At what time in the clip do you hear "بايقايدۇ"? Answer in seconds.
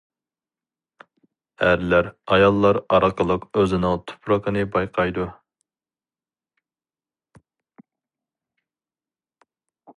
4.77-5.29